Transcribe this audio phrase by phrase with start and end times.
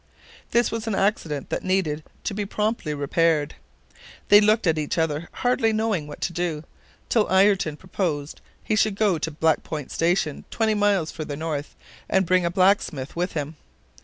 [0.49, 3.53] This was an accident that needed to be promptly repaired.
[4.29, 6.63] They looked at each other hardly knowing what to do,
[7.07, 11.75] till Ayrton proposed he should go to Black Point Station, twenty miles further north,
[12.09, 13.57] and bring back a blacksmith with him.